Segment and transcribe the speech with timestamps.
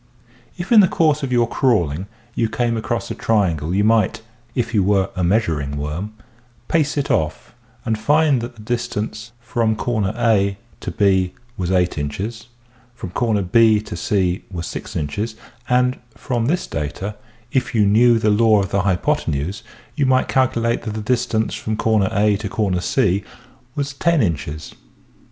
[0.57, 4.23] If in the course of your crawling you came across a triangle you might—
[4.55, 6.15] if you were a measuring worm—
[6.69, 7.53] pace it off
[7.85, 12.47] and find that the distance from A to B was 8 inches,
[12.95, 13.11] from
[13.51, 15.35] B to C was 6 inches
[15.69, 17.15] and from this data,
[17.51, 19.61] if you knew the law of the hypothenuse,
[19.95, 21.77] you might calculate that the distance from
[22.09, 23.23] A to C
[23.75, 24.73] was lo inches.